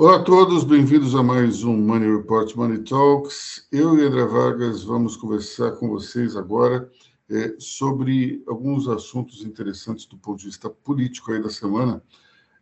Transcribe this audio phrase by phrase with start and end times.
[0.00, 3.66] Olá a todos, bem-vindos a mais um Money Report Money Talks.
[3.72, 6.88] Eu e André Vargas vamos conversar com vocês agora
[7.28, 12.00] é, sobre alguns assuntos interessantes do ponto de vista político aí da semana.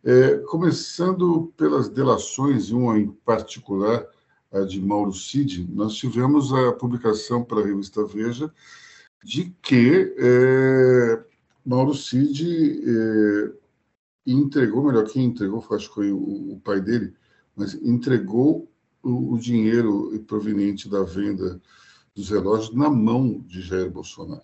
[0.03, 4.03] É, começando pelas delações, uma em particular,
[4.51, 8.51] a de Mauro Cid, nós tivemos a publicação para a revista Veja
[9.23, 11.23] de que é,
[11.63, 12.81] Mauro Cid
[14.25, 17.13] entregou, melhor, quem entregou, acho que foi o, o pai dele,
[17.57, 18.71] mas entregou
[19.01, 21.59] o, o dinheiro proveniente da venda
[22.15, 24.43] dos relógios na mão de Jair Bolsonaro.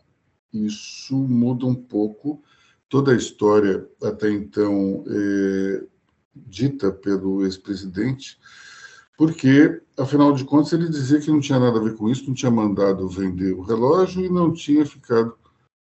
[0.52, 2.41] Isso muda um pouco
[2.89, 5.84] toda a história até então é,
[6.36, 8.39] dita pelo ex-presidente,
[9.17, 12.34] porque, afinal de contas, ele dizia que não tinha nada a ver com isso, não
[12.34, 15.36] tinha mandado vender o relógio e não tinha ficado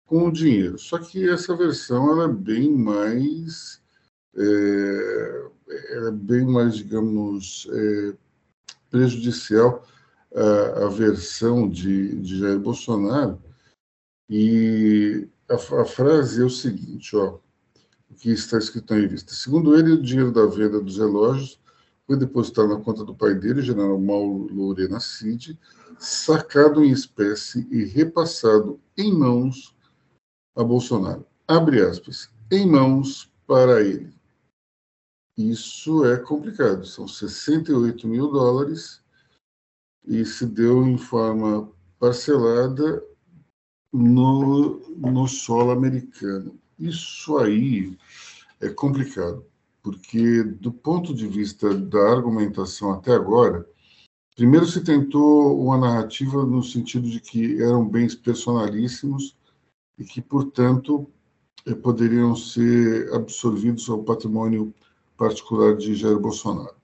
[0.06, 0.78] com o dinheiro.
[0.78, 3.82] Só que essa versão ela é bem mais
[4.36, 8.14] é, é bem mais, digamos, é,
[8.90, 9.84] prejudicial
[10.34, 13.40] à, à versão de, de Jair Bolsonaro.
[14.28, 17.38] E a, a, frase é o seguinte, ó,
[18.10, 19.34] o que está escrito em revista.
[19.34, 21.60] Segundo ele, o dinheiro da venda dos relógios
[22.06, 25.58] foi depositado na conta do pai dele, general Mauro Lorena Cid,
[25.98, 29.74] sacado em espécie e repassado em mãos
[30.56, 31.26] a Bolsonaro.
[31.48, 32.30] Abre aspas.
[32.50, 34.12] Em mãos para ele.
[35.36, 39.02] Isso é complicado, são 68 mil dólares
[40.06, 43.02] e se deu em forma parcelada
[43.92, 46.56] no, no solo americano.
[46.78, 47.98] Isso aí
[48.60, 49.44] é complicado,
[49.82, 53.68] porque do ponto de vista da argumentação até agora,
[54.36, 59.36] primeiro se tentou uma narrativa no sentido de que eram bens personalíssimos
[59.98, 61.10] e que, portanto,
[61.82, 64.72] poderiam ser absorvidos ao patrimônio
[65.16, 66.74] particular de Jair Bolsonaro.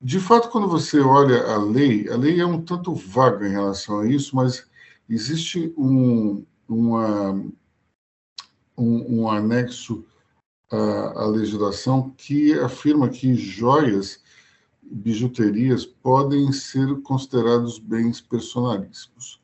[0.00, 4.00] De fato, quando você olha a lei, a lei é um tanto vaga em relação
[4.00, 4.66] a isso, mas
[5.08, 7.32] existe um, uma,
[8.76, 10.04] um, um anexo
[10.70, 14.20] à, à legislação que afirma que joias
[14.82, 19.40] bijuterias podem ser considerados bens personalíssimos.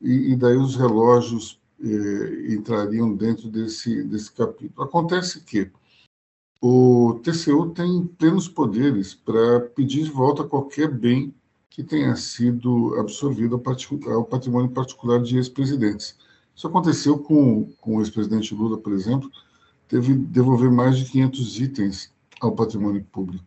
[0.00, 4.86] E, e daí os relógios eh, entrariam dentro desse, desse capítulo.
[4.86, 5.70] Acontece que
[6.60, 11.34] o TCU tem plenos poderes para pedir de volta qualquer bem
[11.70, 13.60] que tenha sido absorvido
[14.06, 16.16] ao patrimônio particular de ex-presidentes.
[16.54, 19.30] Isso aconteceu com, com o ex-presidente Lula, por exemplo,
[19.88, 23.44] teve devolver mais de 500 itens ao patrimônio público.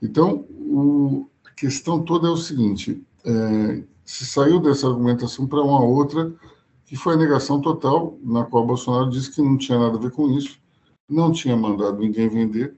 [0.00, 5.80] Então, o, a questão toda é o seguinte: é, se saiu dessa argumentação para uma
[5.80, 6.32] outra,
[6.84, 10.12] que foi a negação total, na qual Bolsonaro disse que não tinha nada a ver
[10.12, 10.60] com isso,
[11.08, 12.76] não tinha mandado ninguém vender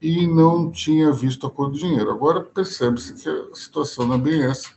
[0.00, 2.10] e não tinha visto a cor do dinheiro.
[2.10, 4.70] Agora percebe-se que a situação não é bem essa.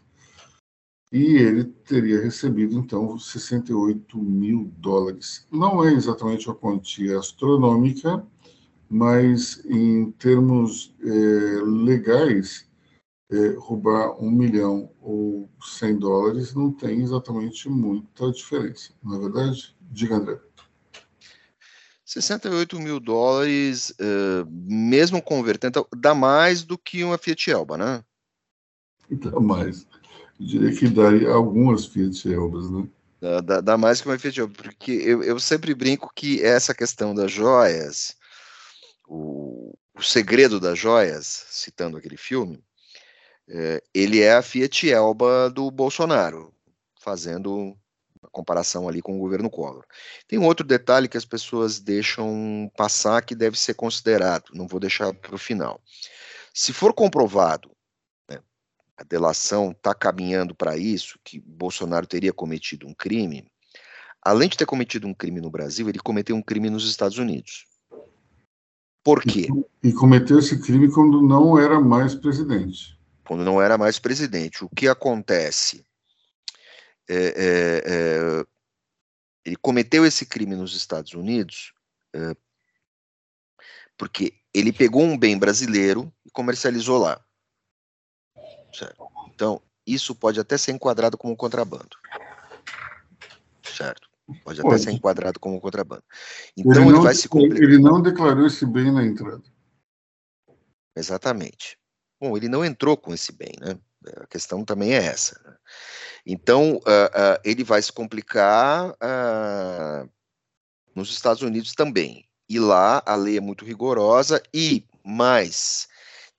[1.12, 5.48] E ele teria recebido, então, 68 mil dólares.
[5.52, 8.24] Não é exatamente uma quantia astronômica,
[8.88, 12.70] mas em termos é, legais,
[13.32, 18.94] é, roubar um milhão ou 100 dólares não tem exatamente muita diferença.
[19.04, 19.76] Não é verdade?
[19.92, 20.40] Diga, André.
[22.10, 28.04] 68 mil dólares, uh, mesmo convertendo, dá mais do que uma Fiat Elba, né?
[29.12, 29.86] Dá mais.
[30.40, 32.88] Eu diria que daria algumas Fiat Elbas, né?
[33.22, 36.74] Dá, dá, dá, mais que uma Fiat Elba, porque eu, eu, sempre brinco que essa
[36.74, 38.16] questão das joias,
[39.08, 42.60] o, o segredo das joias, citando aquele filme,
[43.48, 46.52] é, ele é a Fiat Elba do Bolsonaro,
[47.00, 47.78] fazendo
[48.32, 49.86] comparação ali com o governo Collor.
[50.28, 54.80] Tem um outro detalhe que as pessoas deixam passar que deve ser considerado, não vou
[54.80, 55.82] deixar para o final.
[56.54, 57.72] Se for comprovado,
[58.30, 58.40] né,
[58.98, 63.46] a delação está caminhando para isso, que Bolsonaro teria cometido um crime,
[64.22, 67.66] além de ter cometido um crime no Brasil, ele cometeu um crime nos Estados Unidos.
[69.04, 69.48] Por quê?
[69.84, 73.00] E, e cometeu esse crime quando não era mais presidente.
[73.26, 74.64] Quando não era mais presidente.
[74.64, 75.86] O que acontece?
[77.10, 78.46] É, é, é,
[79.44, 81.74] ele cometeu esse crime nos Estados Unidos
[82.14, 82.36] é,
[83.98, 87.22] porque ele pegou um bem brasileiro e comercializou lá.
[88.74, 89.04] Certo?
[89.34, 91.98] Então, isso pode até ser enquadrado como contrabando.
[93.64, 94.10] Certo?
[94.44, 94.76] Pode, pode.
[94.76, 96.04] até ser enquadrado como contrabando.
[96.56, 97.62] Então, ele, ele vai se complicar.
[97.62, 99.44] Ele não declarou esse bem na entrada.
[100.96, 101.78] Exatamente.
[102.22, 103.80] Bom, ele não entrou com esse bem, né?
[104.18, 105.40] A questão também é essa.
[105.46, 105.56] Né?
[106.26, 110.10] Então, uh, uh, ele vai se complicar uh,
[110.96, 112.28] nos Estados Unidos também.
[112.48, 115.88] E lá a lei é muito rigorosa e mais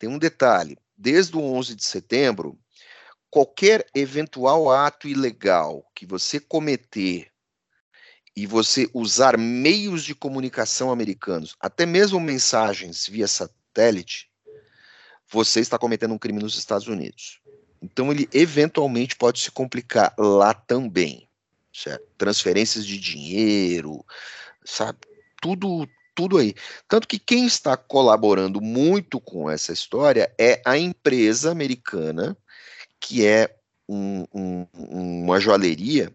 [0.00, 2.58] tem um detalhe: desde o 11 de setembro,
[3.30, 7.30] qualquer eventual ato ilegal que você cometer
[8.34, 14.30] e você usar meios de comunicação americanos, até mesmo mensagens via satélite,
[15.28, 17.39] você está cometendo um crime nos Estados Unidos.
[17.82, 21.26] Então ele eventualmente pode se complicar lá também,
[21.72, 22.06] certo?
[22.18, 24.04] Transferências de dinheiro,
[24.64, 24.98] sabe?
[25.40, 26.54] Tudo, tudo aí.
[26.86, 32.36] Tanto que quem está colaborando muito com essa história é a empresa americana,
[33.00, 33.56] que é
[33.88, 36.14] um, um, uma joalheria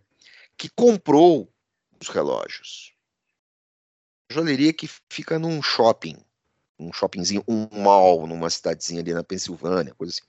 [0.57, 1.51] que comprou
[2.00, 2.94] os relógios.
[4.31, 6.17] Joalheria que fica num shopping,
[6.79, 10.23] um shoppingzinho, um mall, numa cidadezinha ali na Pensilvânia, coisa assim.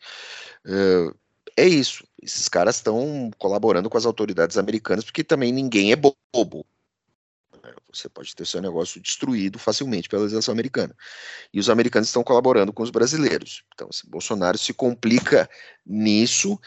[0.64, 1.14] É,
[1.56, 2.06] é isso.
[2.22, 6.66] Esses caras estão colaborando com as autoridades americanas, porque também ninguém é bobo.
[7.92, 10.94] Você pode ter seu negócio destruído facilmente pela legislação americana.
[11.52, 13.64] E os americanos estão colaborando com os brasileiros.
[13.74, 15.48] Então, assim, Bolsonaro se complica
[15.84, 16.60] nisso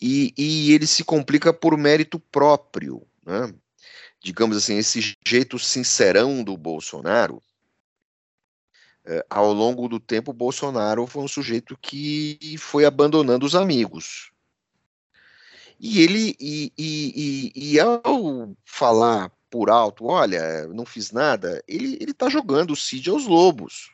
[0.00, 3.06] e, e ele se complica por mérito próprio.
[3.24, 3.52] Né?
[4.22, 7.42] Digamos assim, esse jeito sincerão do Bolsonaro.
[9.06, 14.33] É, ao longo do tempo, Bolsonaro foi um sujeito que foi abandonando os amigos.
[15.86, 21.98] E ele, e, e, e, e ao falar por alto, olha, não fiz nada, ele,
[22.00, 23.92] ele tá jogando o Cid aos lobos.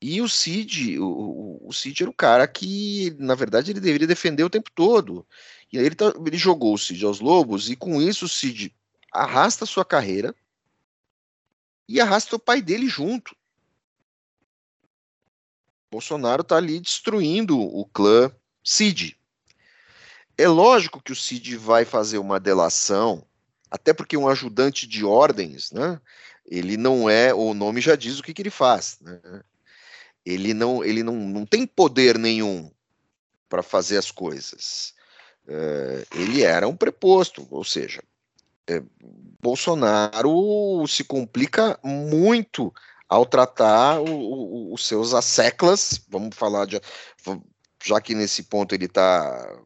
[0.00, 4.42] E o Cid, o, o Cid era o cara que, na verdade, ele deveria defender
[4.42, 5.24] o tempo todo.
[5.72, 8.74] E aí ele, tá, ele jogou o Cid aos lobos, e com isso o Cid
[9.12, 10.34] arrasta a sua carreira
[11.88, 13.36] e arrasta o pai dele junto.
[15.88, 18.28] Bolsonaro tá ali destruindo o clã
[18.64, 19.16] Cid.
[20.36, 23.24] É lógico que o Cid vai fazer uma delação,
[23.70, 26.00] até porque um ajudante de ordens, né?
[26.46, 29.20] Ele não é, o nome já diz o que, que ele faz, né?
[30.24, 32.70] Ele não, ele não, não tem poder nenhum
[33.48, 34.94] para fazer as coisas.
[35.46, 38.02] É, ele era um preposto, ou seja,
[38.66, 38.82] é,
[39.40, 42.72] Bolsonaro se complica muito
[43.08, 46.80] ao tratar o, o, os seus asseclas, vamos falar de,
[47.84, 49.60] já que nesse ponto ele está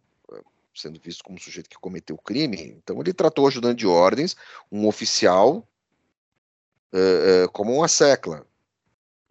[0.77, 2.77] sendo visto como sujeito que cometeu crime.
[2.83, 4.37] Então ele tratou o ajudante de ordens,
[4.71, 5.67] um oficial,
[6.93, 8.47] uh, uh, como uma secla.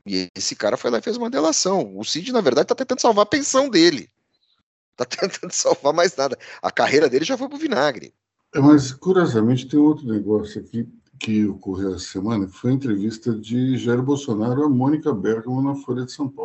[0.05, 1.97] E esse cara foi lá e fez uma delação.
[1.97, 4.09] O Cid, na verdade, está tentando salvar a pensão dele.
[4.91, 6.37] Está tentando salvar mais nada.
[6.61, 8.13] A carreira dele já foi pro vinagre.
[8.53, 10.87] É, mas, curiosamente, tem outro negócio aqui
[11.19, 15.75] que ocorreu essa semana, que foi a entrevista de Jair Bolsonaro a Mônica Bergamo na
[15.75, 16.44] Folha de São Paulo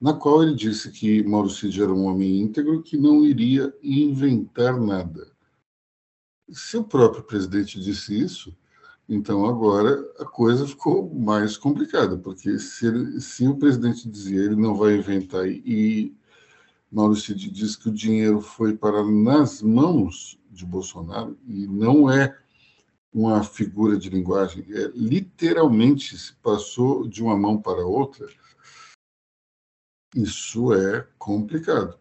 [0.00, 4.80] na qual ele disse que Mauro Cid era um homem íntegro que não iria inventar
[4.80, 5.30] nada.
[6.48, 8.56] Se o próprio presidente disse isso,
[9.06, 14.56] então agora a coisa ficou mais complicada, porque se, ele, se o presidente dizia ele
[14.56, 16.16] não vai inventar e
[16.90, 22.36] Mauro Cid diz que o dinheiro foi para nas mãos de Bolsonaro e não é
[23.12, 28.26] uma figura de linguagem, é literalmente se passou de uma mão para outra
[30.14, 31.98] isso é complicado.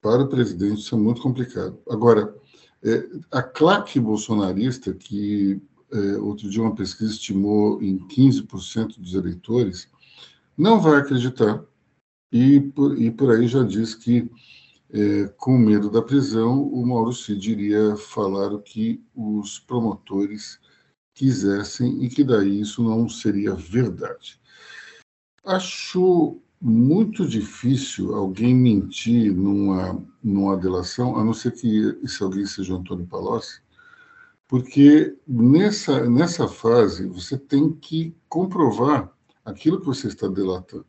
[0.00, 1.78] Para o presidente, isso é muito complicado.
[1.88, 2.34] Agora,
[2.82, 5.60] é, a claque bolsonarista, que
[5.92, 9.88] é, outro dia uma pesquisa estimou em 15% dos eleitores,
[10.56, 11.64] não vai acreditar
[12.32, 14.30] e por, e por aí já diz que,
[14.90, 20.58] é, com medo da prisão, o Mauro Cid iria falar o que os promotores
[21.14, 24.40] quisessem e que daí isso não seria verdade.
[25.44, 32.74] Acho muito difícil alguém mentir numa, numa delação, a não ser que esse alguém seja
[32.74, 33.62] Antônio Palocci,
[34.48, 39.12] porque nessa, nessa fase você tem que comprovar
[39.44, 40.86] aquilo que você está delatando.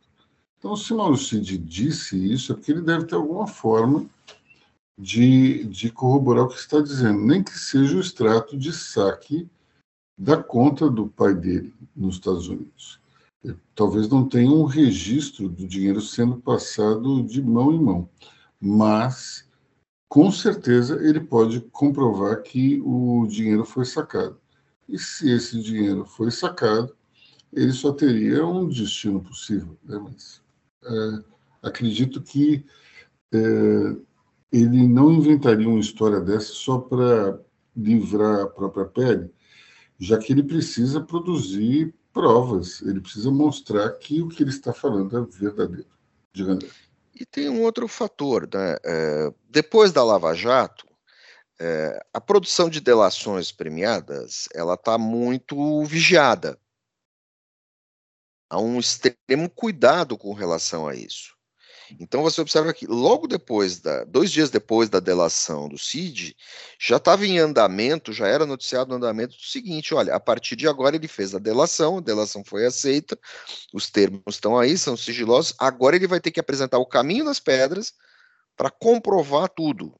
[0.57, 4.10] Então, se Mauro Cid disse isso, é porque ele deve ter alguma forma
[4.98, 9.48] de, de corroborar o que está dizendo, nem que seja o extrato de saque
[10.17, 13.00] da conta do pai dele nos Estados Unidos
[13.75, 18.10] talvez não tenha um registro do dinheiro sendo passado de mão em mão,
[18.60, 19.48] mas
[20.08, 24.39] com certeza ele pode comprovar que o dinheiro foi sacado.
[24.88, 26.96] E se esse dinheiro foi sacado,
[27.51, 29.77] ele só teria um destino possível.
[29.84, 30.00] Né?
[30.00, 30.41] Mas
[30.84, 31.24] é,
[31.62, 32.65] acredito que
[33.34, 33.38] é,
[34.51, 37.39] ele não inventaria uma história dessa só para
[37.75, 39.29] livrar a própria pele,
[40.00, 45.15] já que ele precisa produzir provas, ele precisa mostrar que o que ele está falando
[45.15, 45.88] é verdadeiro.
[46.33, 46.57] Diga
[47.13, 48.75] E tem um outro fator, né?
[48.83, 50.88] É, depois da Lava Jato,
[51.59, 56.59] é, a produção de delações premiadas ela está muito vigiada.
[58.50, 61.37] Há um extremo cuidado com relação a isso.
[62.00, 66.36] Então você observa que logo depois da, dois dias depois da delação do Cid,
[66.79, 70.67] já estava em andamento, já era noticiado no andamento o seguinte: olha, a partir de
[70.67, 73.17] agora ele fez a delação, a delação foi aceita,
[73.74, 75.53] os termos estão aí, são sigilosos.
[75.58, 77.94] Agora ele vai ter que apresentar o caminho das pedras
[78.56, 79.96] para comprovar tudo.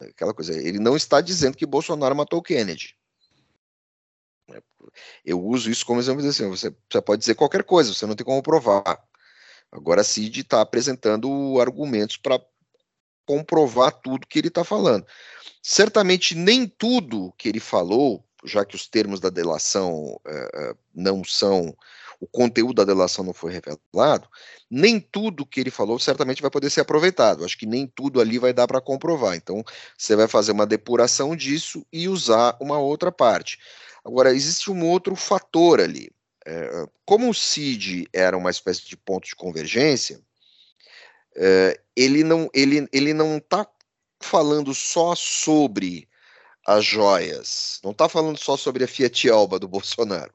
[0.00, 2.96] Aquela coisa, ele não está dizendo que Bolsonaro matou Kennedy.
[5.24, 8.24] Eu uso isso como exemplo assim, você, você pode dizer qualquer coisa, você não tem
[8.24, 8.98] como provar.
[9.72, 12.40] Agora a CID está apresentando argumentos para
[13.24, 15.06] comprovar tudo que ele está falando.
[15.62, 21.76] Certamente nem tudo que ele falou, já que os termos da delação uh, não são,
[22.18, 24.28] o conteúdo da delação não foi revelado,
[24.70, 27.44] nem tudo que ele falou certamente vai poder ser aproveitado.
[27.44, 29.36] Acho que nem tudo ali vai dar para comprovar.
[29.36, 29.62] Então,
[29.96, 33.58] você vai fazer uma depuração disso e usar uma outra parte.
[34.04, 36.10] Agora, existe um outro fator ali.
[36.50, 40.20] É, como o CID era uma espécie de ponto de convergência,
[41.36, 43.64] é, ele não ele, ele não está
[44.20, 46.08] falando só sobre
[46.66, 50.34] as joias, não está falando só sobre a Fiat Alba do Bolsonaro.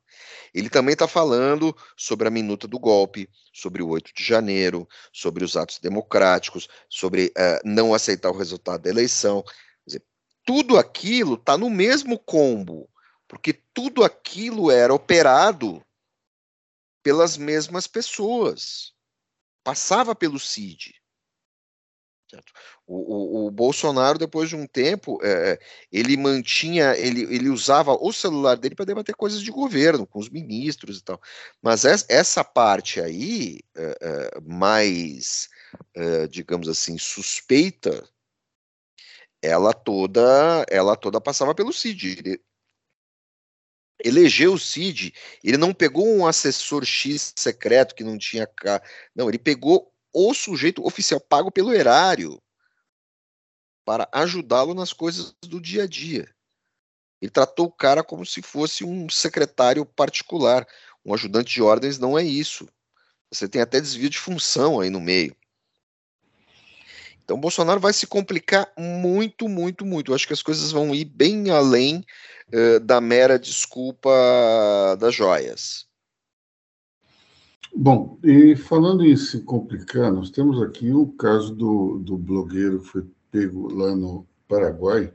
[0.53, 5.43] Ele também está falando sobre a minuta do golpe, sobre o 8 de janeiro, sobre
[5.43, 9.43] os atos democráticos, sobre uh, não aceitar o resultado da eleição.
[9.86, 10.01] Dizer,
[10.45, 12.89] tudo aquilo está no mesmo combo,
[13.27, 15.85] porque tudo aquilo era operado
[17.06, 18.92] pelas mesmas pessoas.
[19.64, 20.96] Passava pelo CID.
[22.88, 25.60] O, o, o, Bolsonaro, depois de um tempo, é,
[25.92, 30.30] ele mantinha, ele, ele usava o celular dele para debater coisas de governo, com os
[30.30, 31.22] ministros e tal.
[31.62, 35.48] Mas essa parte aí, é, é, mais,
[35.94, 38.04] é, digamos assim, suspeita,
[39.44, 42.42] ela toda, ela toda passava pelo CID.
[44.00, 48.82] Ele, elegeu o Cid, ele não pegou um assessor X secreto que não tinha cá.
[49.16, 52.42] Não, ele pegou o sujeito oficial pago pelo erário
[53.86, 56.28] para ajudá-lo nas coisas do dia a dia.
[57.22, 60.68] Ele tratou o cara como se fosse um secretário particular.
[61.06, 62.68] Um ajudante de ordens não é isso.
[63.32, 65.36] Você tem até desvio de função aí no meio.
[67.25, 70.12] Então, Bolsonaro vai se complicar muito, muito, muito.
[70.12, 72.05] Eu acho que as coisas vão ir bem além
[72.53, 74.12] uh, da mera desculpa
[75.00, 75.88] das joias.
[77.75, 82.88] Bom, e falando em se complicar, nós temos aqui o caso do, do blogueiro que
[82.89, 85.12] foi pego lá no Paraguai,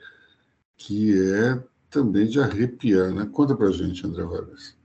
[0.76, 3.26] que é também de arrepiar, né?
[3.32, 4.79] Conta pra gente, André Vargas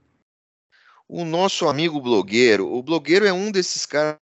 [1.08, 4.18] o nosso amigo blogueiro, o blogueiro é um desses caras,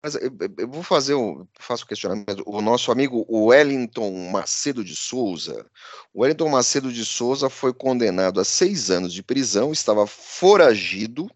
[0.58, 5.66] eu, vou fazer, um, faço questionamento, o nosso amigo Wellington Macedo de Souza,
[6.12, 11.26] o Wellington Macedo de Souza foi condenado a seis anos de prisão, estava foragido,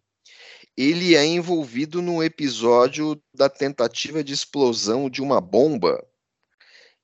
[0.76, 6.05] ele é envolvido no episódio da tentativa de explosão de uma bomba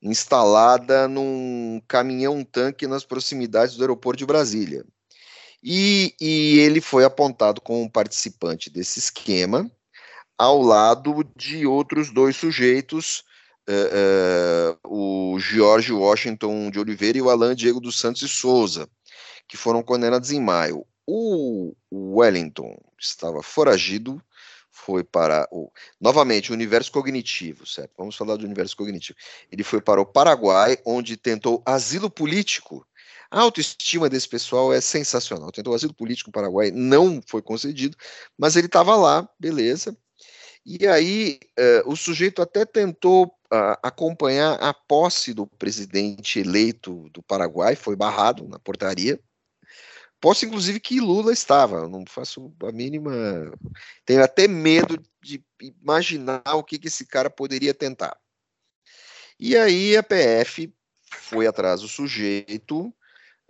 [0.03, 4.85] instalada num caminhão-tanque nas proximidades do aeroporto de Brasília.
[5.67, 9.71] E, e ele foi apontado como participante desse esquema,
[10.37, 13.25] ao lado de outros dois sujeitos,
[13.67, 18.87] uh, uh, o George Washington de Oliveira e o Alan Diego dos Santos e Souza,
[19.49, 20.85] que foram condenados em maio.
[21.07, 24.23] O Wellington estava foragido,
[24.71, 27.93] foi para o novamente o universo cognitivo, certo?
[27.97, 29.17] Vamos falar do universo cognitivo.
[29.51, 32.87] Ele foi para o Paraguai, onde tentou asilo político
[33.35, 35.51] a autoestima desse pessoal é sensacional.
[35.51, 37.97] Tentou asilo político no Paraguai, não foi concedido,
[38.39, 39.97] mas ele estava lá, beleza.
[40.65, 47.25] E aí uh, o sujeito até tentou uh, acompanhar a posse do presidente eleito do
[47.25, 49.19] Paraguai, foi barrado na portaria.
[50.21, 51.89] Posse, inclusive, que Lula estava.
[51.89, 53.13] Não faço a mínima.
[54.07, 58.17] Tenho até medo de imaginar o que, que esse cara poderia tentar.
[59.41, 60.73] E aí a PF
[61.11, 62.95] foi atrás do sujeito,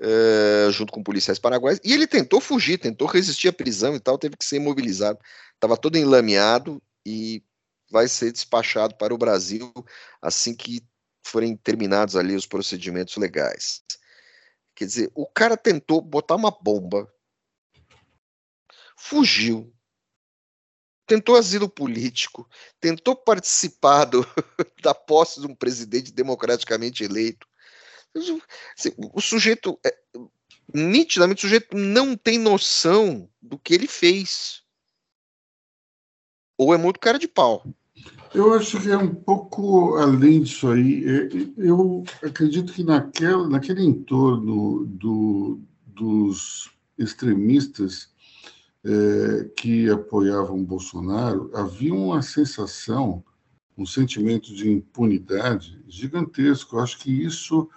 [0.00, 4.18] uh, junto com policiais paraguaios, e ele tentou fugir, tentou resistir à prisão e tal,
[4.18, 5.18] teve que ser imobilizado,
[5.54, 7.42] estava todo enlameado e
[7.90, 9.72] vai ser despachado para o Brasil
[10.20, 10.82] assim que
[11.26, 13.82] forem terminados ali os procedimentos legais.
[14.74, 17.08] Quer dizer, o cara tentou botar uma bomba,
[18.96, 19.72] fugiu,
[21.06, 22.48] tentou asilo político,
[22.80, 24.26] tentou participar do,
[24.82, 27.46] da posse de um presidente democraticamente eleito,
[29.12, 29.96] o sujeito, é,
[30.72, 34.62] nitidamente, o sujeito não tem noção do que ele fez.
[36.56, 37.66] Ou é muito cara de pau.
[38.34, 41.04] Eu acho que é um pouco além disso aí.
[41.06, 48.08] É, eu acredito que naquela, naquele entorno do, dos extremistas
[48.84, 53.24] é, que apoiavam Bolsonaro, havia uma sensação,
[53.78, 56.76] um sentimento de impunidade gigantesco.
[56.76, 57.68] Eu acho que isso,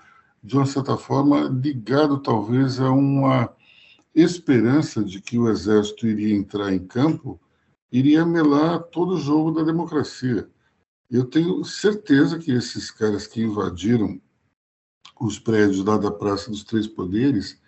[0.44, 3.54] de uma certa forma, ligado talvez a uma
[4.14, 7.40] esperança de que o exército iria entrar em campo,
[7.92, 10.50] iria melar todo o jogo da democracia.
[11.10, 14.20] Eu tenho certeza que esses caras que invadiram
[15.20, 17.60] os prédios lá da Praça dos Três Poderes,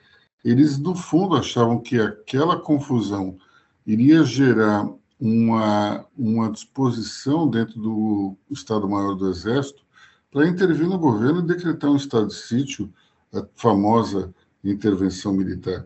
[0.44, 3.38] eles no fundo achavam que aquela confusão
[3.86, 9.84] iria gerar uma, uma disposição dentro do Estado-Maior do Exército
[10.32, 12.92] para intervir no governo e decretar um estado de sítio,
[13.34, 14.34] a famosa
[14.64, 15.86] intervenção militar.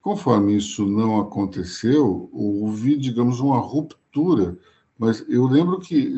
[0.00, 4.56] Conforme isso não aconteceu, houve, digamos, uma ruptura.
[4.98, 6.16] Mas eu lembro que,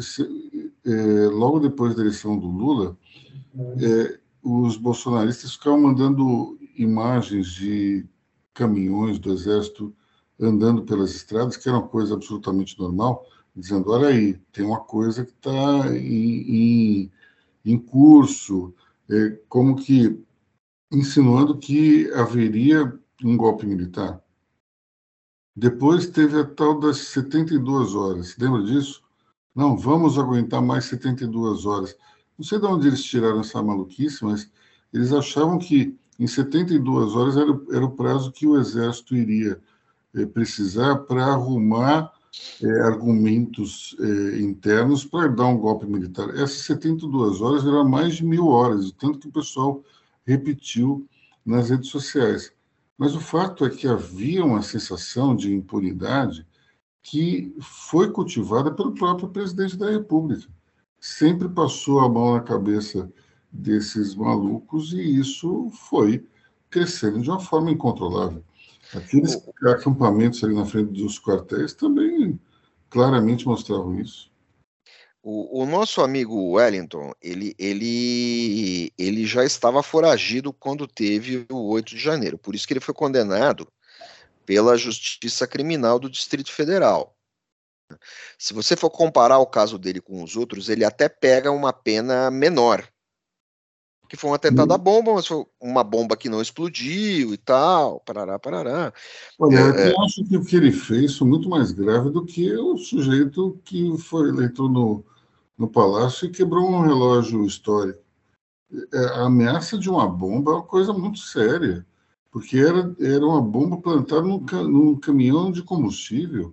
[0.85, 2.97] é, logo depois da eleição do Lula,
[3.81, 8.07] é, os bolsonaristas ficavam mandando imagens de
[8.55, 9.95] caminhões do Exército
[10.39, 15.25] andando pelas estradas, que era uma coisa absolutamente normal, dizendo: olha aí, tem uma coisa
[15.25, 17.13] que está em, em,
[17.65, 18.75] em, curso,
[19.09, 20.23] é, como que
[20.91, 24.23] insinuando que haveria um golpe militar.
[25.55, 28.37] Depois teve a tal das 72 horas.
[28.39, 29.03] Lembra disso?
[29.55, 31.97] Não, vamos aguentar mais 72 horas.
[32.39, 34.51] Não sei de onde eles tiraram essa maluquice, mas
[34.93, 39.61] eles achavam que em 72 horas era, era o prazo que o Exército iria
[40.15, 42.13] eh, precisar para arrumar
[42.63, 46.31] eh, argumentos eh, internos para dar um golpe militar.
[46.31, 49.83] Essas 72 horas eram mais de mil horas, tanto que o pessoal
[50.27, 51.09] repetiu
[51.45, 52.53] nas redes sociais.
[52.97, 56.47] Mas o fato é que havia uma sensação de impunidade
[57.03, 60.47] que foi cultivada pelo próprio presidente da República.
[61.01, 63.11] Sempre passou a mão na cabeça
[63.51, 66.25] desses malucos e isso foi
[66.69, 68.45] crescendo de uma forma incontrolável.
[68.95, 72.39] Aqueles acampamentos ali na frente dos quartéis também
[72.89, 74.31] claramente mostravam isso.
[75.23, 81.95] O, o, nosso amigo Wellington, ele, ele, ele já estava foragido quando teve o 8
[81.95, 83.71] de janeiro, por isso que ele foi condenado
[84.47, 87.15] pela Justiça Criminal do Distrito Federal.
[88.39, 92.31] Se você for comparar o caso dele com os outros, ele até pega uma pena
[92.31, 92.89] menor,
[94.11, 94.81] que foi um atentado à hum.
[94.81, 98.93] bomba, mas foi uma bomba que não explodiu e tal, parará, parará.
[99.39, 102.53] Olha, é, eu acho que o que ele fez foi muito mais grave do que
[102.53, 105.05] o sujeito que foi eleito no,
[105.57, 108.01] no palácio e quebrou um relógio histórico.
[108.93, 111.87] É, a ameaça de uma bomba é uma coisa muito séria,
[112.33, 116.53] porque era, era uma bomba plantada num, num caminhão de combustível.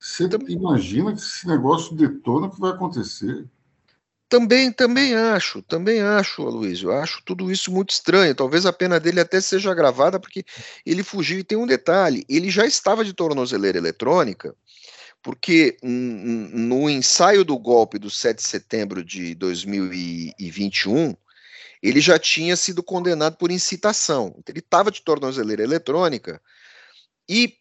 [0.00, 3.46] Você imagina que esse negócio detona, o que vai acontecer?
[4.28, 8.34] Também, também acho, também acho, Aloysio, acho tudo isso muito estranho.
[8.34, 10.44] Talvez a pena dele até seja agravada porque
[10.84, 11.38] ele fugiu.
[11.38, 14.52] E tem um detalhe: ele já estava de tornozeleira eletrônica,
[15.22, 21.14] porque no ensaio do golpe do 7 de setembro de 2021,
[21.80, 24.34] ele já tinha sido condenado por incitação.
[24.38, 26.42] Então, ele estava de tornozeleira eletrônica
[27.28, 27.54] e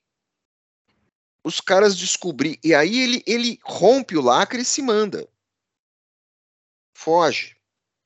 [1.43, 2.57] os caras descobriram.
[2.63, 5.27] E aí ele, ele rompe o lacre e se manda
[6.95, 7.55] foge,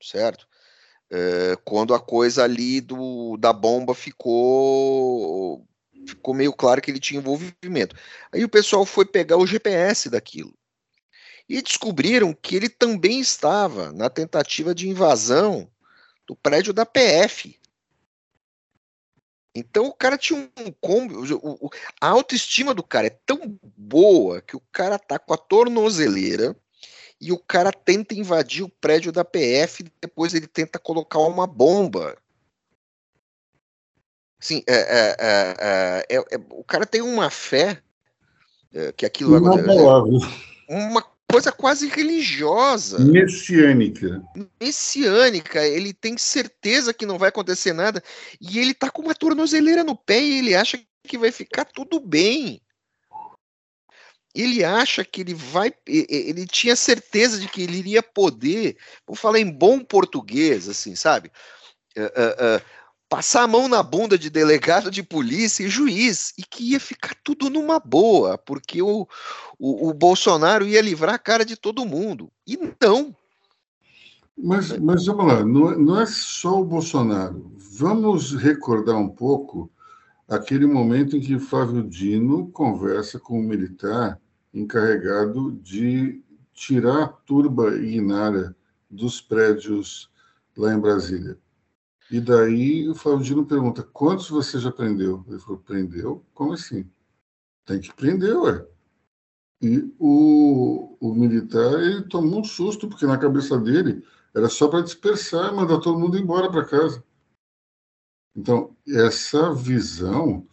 [0.01, 0.45] certo?
[1.09, 5.65] É, quando a coisa ali do, da bomba ficou
[6.07, 7.95] ficou meio claro que ele tinha envolvimento.
[8.31, 10.53] Aí o pessoal foi pegar o GPS daquilo
[11.47, 15.69] e descobriram que ele também estava na tentativa de invasão
[16.27, 17.59] do prédio da PF.
[19.53, 21.21] Então o cara tinha um combo.
[21.99, 26.55] A autoestima do cara é tão boa que o cara tá com a tornozeleira
[27.21, 31.45] e o cara tenta invadir o prédio da PF e depois ele tenta colocar uma
[31.45, 32.17] bomba.
[34.41, 37.81] Assim, é, é, é, é, é o cara tem uma fé
[38.73, 40.29] é, que aquilo vai acontecer.
[40.69, 42.99] Uma coisa quase religiosa.
[42.99, 44.23] Messiânica.
[44.61, 45.67] Messiânica.
[45.67, 48.01] Ele tem certeza que não vai acontecer nada.
[48.39, 51.99] E ele tá com uma tornozeleira no pé e ele acha que vai ficar tudo
[51.99, 52.61] bem
[54.33, 55.73] ele acha que ele vai.
[55.87, 61.31] Ele tinha certeza de que ele iria poder, vou falar em bom português, assim, sabe?
[61.97, 62.61] Uh, uh, uh,
[63.09, 67.15] passar a mão na bunda de delegado de polícia e juiz, e que ia ficar
[67.23, 69.07] tudo numa boa, porque o,
[69.57, 72.31] o, o Bolsonaro ia livrar a cara de todo mundo.
[72.45, 73.15] E não.
[74.37, 77.51] Mas, mas vamos lá, não, não é só o Bolsonaro.
[77.57, 79.69] Vamos recordar um pouco
[80.29, 84.19] aquele momento em que Flávio Dino conversa com um militar
[84.53, 88.55] encarregado de tirar a turba ignária
[88.89, 90.09] dos prédios
[90.55, 91.37] lá em Brasília.
[92.11, 95.25] E daí o Flávio Dino pergunta: quantos você já prendeu?
[95.27, 96.25] Ele falou: prendeu?
[96.33, 96.89] Como assim?
[97.69, 98.65] tem que prender, ué.
[99.61, 104.81] E o, o militar ele tomou um susto, porque na cabeça dele era só para
[104.81, 107.03] dispersar e mandar todo mundo embora para casa.
[108.39, 110.47] Então, essa visão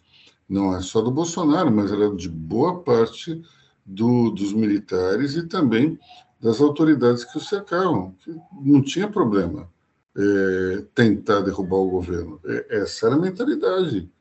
[0.47, 3.41] não é só do Bolsonaro, mas ela é de boa parte
[3.85, 5.97] do, dos militares e também
[6.37, 8.13] das autoridades que o cercavam.
[8.19, 9.69] Que não tinha problema
[10.17, 12.41] é, tentar derrubar o governo.
[12.43, 14.11] É, essa era a mentalidade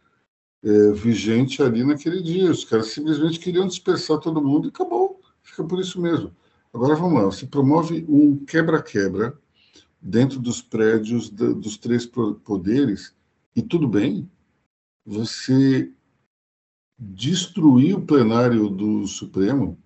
[0.63, 2.49] é, vigente ali naquele dia.
[2.49, 5.21] Os caras simplesmente queriam dispersar todo mundo e acabou.
[5.43, 6.31] Fica por isso mesmo.
[6.73, 7.33] Agora vamos lá.
[7.33, 9.37] Se promove um quebra-quebra
[10.01, 13.16] dentro dos prédios da, dos três poderes
[13.57, 14.31] e tudo bem.
[15.05, 15.91] Você
[16.99, 19.79] destruir o plenário do Supremo,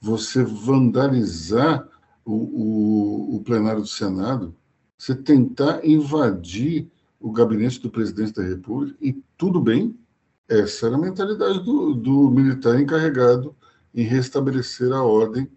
[0.00, 1.88] você vandalizar
[2.24, 4.54] o, o, o plenário do Senado,
[4.98, 9.96] você tentar invadir o gabinete do presidente da República e tudo bem,
[10.48, 13.54] essa era a mentalidade do, do militar encarregado
[13.94, 15.48] em restabelecer a ordem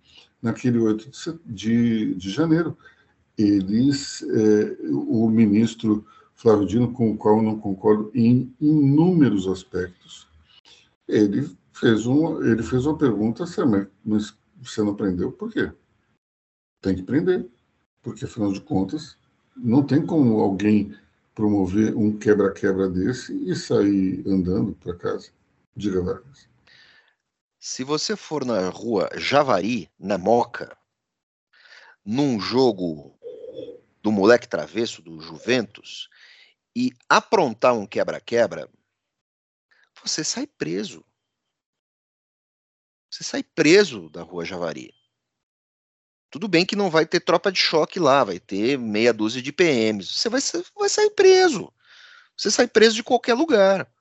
[0.41, 2.77] naquele 8 de, de janeiro.
[3.37, 6.05] Eles, é, o ministro
[6.37, 10.27] Flávio Dino, com o qual eu não concordo em inúmeros aspectos,
[11.07, 15.71] ele fez uma, ele fez uma pergunta séria, mas você não prendeu por quê?
[16.79, 17.49] Tem que prender,
[18.03, 19.17] porque afinal de contas,
[19.55, 20.95] não tem como alguém
[21.33, 25.31] promover um quebra-quebra desse e sair andando para casa.
[25.75, 26.47] Diga, Vargas.
[27.59, 30.77] Se você for na rua Javari, na Moca,
[32.05, 33.17] num jogo
[34.03, 36.09] do moleque travesso do Juventus
[36.77, 38.69] e aprontar um quebra-quebra,
[40.03, 41.03] você sai preso.
[43.09, 44.93] Você sai preso da rua Javari.
[46.29, 49.51] Tudo bem que não vai ter tropa de choque lá, vai ter meia dúzia de
[49.51, 50.07] PMs.
[50.07, 50.39] Você vai,
[50.77, 51.73] vai sair preso.
[52.37, 53.91] Você sai preso de qualquer lugar.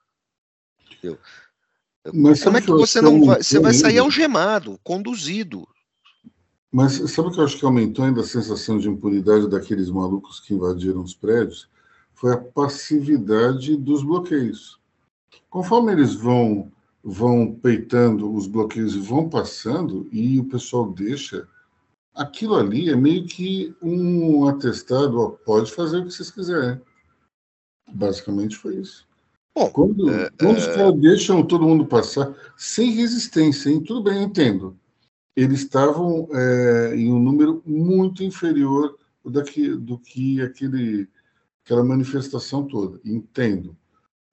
[0.85, 1.19] Entendeu?
[2.13, 3.43] Mas Como é que você não vai.
[3.43, 5.67] Você vai sair algemado, conduzido.
[6.71, 10.41] Mas sabe o que eu acho que aumentou ainda a sensação de impunidade daqueles malucos
[10.41, 11.71] que invadiram os prédios?
[12.17, 14.81] Foi a passividade dos bloqueios.
[15.49, 16.73] Conforme eles vão
[17.05, 21.47] vão peitando os bloqueios e vão passando e o pessoal deixa
[22.17, 26.81] aquilo ali é meio que um atestado, ó, pode fazer o que vocês quiserem.
[27.93, 29.07] Basicamente foi isso.
[29.55, 30.59] Bom, quando, é, quando é...
[30.59, 33.83] os caras deixam todo mundo passar sem resistência, hein?
[33.83, 34.77] tudo bem, eu entendo.
[35.37, 41.09] Eles estavam é, em um número muito inferior do que, do que aquele,
[41.67, 43.77] aquela manifestação toda, entendo.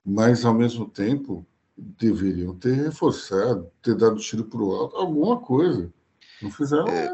[0.06, 1.43] Mas, ao mesmo tempo,
[1.76, 5.91] deveriam ter reforçado, ter dado tiro para o alto, alguma coisa.
[6.39, 7.12] Não fizeram é.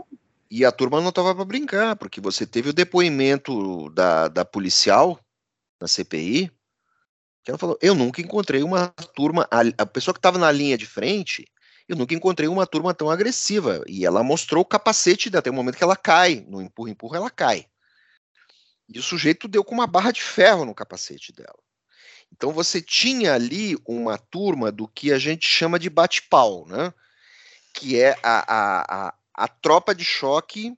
[0.52, 5.18] E a turma não estava para brincar, porque você teve o depoimento da, da policial
[5.80, 6.52] na CPI,
[7.44, 10.78] que ela falou: Eu nunca encontrei uma turma, a, a pessoa que estava na linha
[10.78, 11.46] de frente,
[11.88, 13.84] eu nunca encontrei uma turma tão agressiva.
[13.88, 17.69] E ela mostrou o capacete até o momento que ela cai, no empurra-empurra, ela cai.
[18.90, 21.60] E o sujeito deu com uma barra de ferro no capacete dela.
[22.32, 26.94] Então você tinha ali uma turma do que a gente chama de bate-pau, né?
[27.74, 30.76] Que é a, a, a tropa de choque,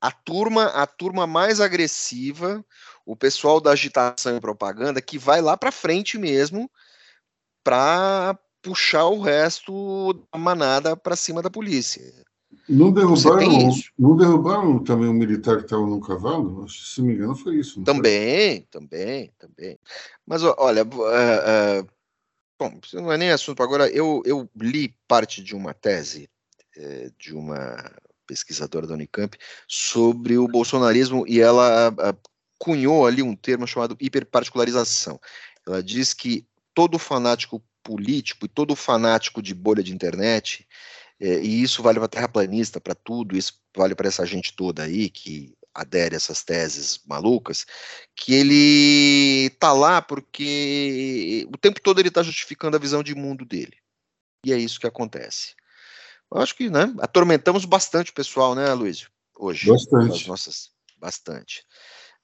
[0.00, 2.64] a turma, a turma mais agressiva,
[3.04, 6.70] o pessoal da agitação e propaganda que vai lá para frente mesmo
[7.62, 12.02] para puxar o resto da manada para cima da polícia.
[12.68, 16.68] Não derrubaram, não derrubaram também um militar que estava no cavalo?
[16.68, 17.82] Se me engano, foi isso.
[17.82, 18.66] Também, foi?
[18.70, 19.78] também, também.
[20.26, 21.88] Mas olha, uh, uh,
[22.58, 23.88] bom, isso não é nem assunto agora.
[23.88, 26.28] Eu, eu li parte de uma tese
[26.76, 27.76] é, de uma
[28.26, 31.94] pesquisadora da Unicamp sobre o bolsonarismo e ela
[32.58, 35.18] cunhou ali um termo chamado hiperparticularização.
[35.66, 40.68] Ela diz que todo fanático político e todo fanático de bolha de internet,
[41.20, 45.10] é, e isso vale para terraplanista, para tudo, isso vale para essa gente toda aí
[45.10, 47.66] que adere a essas teses malucas,
[48.14, 53.44] que ele tá lá porque o tempo todo ele está justificando a visão de mundo
[53.44, 53.76] dele.
[54.44, 55.54] E é isso que acontece.
[56.32, 59.08] Eu acho que, né, atormentamos bastante o pessoal, né, Luiz?
[59.36, 59.68] Hoje.
[59.70, 60.28] Bastante.
[60.28, 61.64] Nossas, bastante.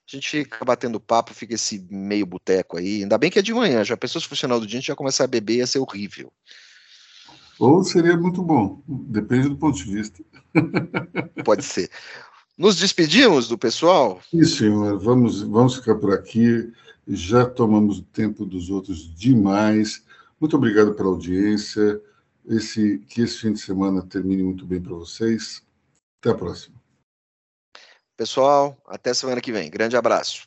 [0.06, 3.02] A gente fica batendo papo, fica esse meio boteco aí.
[3.02, 4.88] Ainda bem que é de manhã, já pensou se fosse final do dia, a gente
[4.88, 6.32] já começar a beber, ia ser horrível.
[7.58, 10.22] Ou seria muito bom, depende do ponto de vista.
[11.44, 11.90] Pode ser.
[12.56, 14.20] Nos despedimos do pessoal?
[14.30, 14.98] Sim, senhor.
[14.98, 16.72] Vamos, vamos ficar por aqui.
[17.06, 20.04] Já tomamos o tempo dos outros demais.
[20.40, 22.00] Muito obrigado pela audiência
[22.46, 25.62] esse, que esse fim de semana termine muito bem para vocês.
[26.20, 26.76] Até a próxima.
[28.16, 29.70] Pessoal, até semana que vem.
[29.70, 30.46] Grande abraço.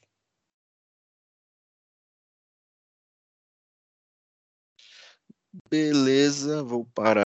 [5.69, 7.26] Beleza, vou parar